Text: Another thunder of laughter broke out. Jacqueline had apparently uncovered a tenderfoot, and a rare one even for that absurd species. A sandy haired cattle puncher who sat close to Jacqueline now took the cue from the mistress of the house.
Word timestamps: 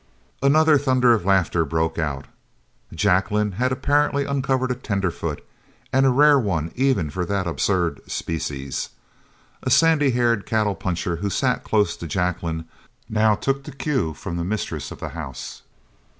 Another 0.41 0.79
thunder 0.79 1.13
of 1.13 1.25
laughter 1.25 1.63
broke 1.63 1.99
out. 1.99 2.25
Jacqueline 2.91 3.51
had 3.51 3.71
apparently 3.71 4.25
uncovered 4.25 4.71
a 4.71 4.73
tenderfoot, 4.73 5.45
and 5.93 6.07
a 6.07 6.09
rare 6.09 6.39
one 6.39 6.71
even 6.75 7.11
for 7.11 7.23
that 7.23 7.45
absurd 7.45 8.01
species. 8.09 8.89
A 9.61 9.69
sandy 9.69 10.09
haired 10.09 10.47
cattle 10.47 10.73
puncher 10.73 11.17
who 11.17 11.29
sat 11.29 11.63
close 11.63 11.95
to 11.97 12.07
Jacqueline 12.07 12.65
now 13.09 13.35
took 13.35 13.63
the 13.65 13.71
cue 13.71 14.15
from 14.15 14.37
the 14.37 14.43
mistress 14.43 14.89
of 14.89 14.99
the 14.99 15.09
house. 15.09 15.61